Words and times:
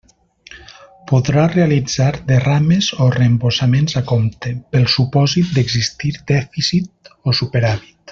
Podrà 1.09 1.41
realitzar 1.49 2.07
derrames 2.31 2.87
o 3.05 3.09
reembossaments 3.15 3.99
a 4.01 4.03
compte, 4.15 4.55
pel 4.77 4.89
supòsit 4.97 5.53
d'existir 5.59 6.15
dèficit 6.33 7.13
o 7.33 7.37
superàvit. 7.43 7.95